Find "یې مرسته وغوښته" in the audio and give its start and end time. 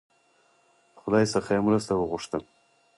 1.55-2.37